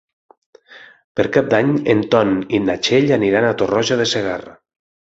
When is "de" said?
4.05-4.13